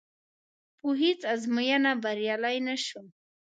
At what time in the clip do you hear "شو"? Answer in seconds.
2.85-3.01